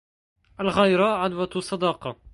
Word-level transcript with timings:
الغيرة 0.59 1.05
عدوةُ 1.05 1.49
الصداقة. 1.55 2.17